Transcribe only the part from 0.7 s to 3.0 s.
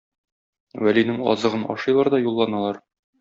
Вәлинең азыгын ашыйлар да юлланалар.